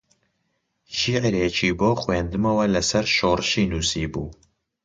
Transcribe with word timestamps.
شیعرێکی 0.97 1.69
بۆ 1.79 1.89
خوێندمەوە 2.01 2.65
لەسەر 2.75 3.05
شۆڕشی 3.15 3.69
نووسیبوو 3.71 4.29